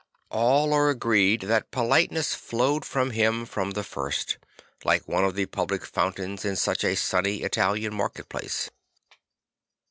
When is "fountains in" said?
5.85-6.55